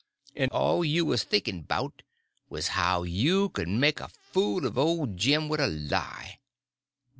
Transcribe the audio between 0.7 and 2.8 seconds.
you wuz thinkin' 'bout wuz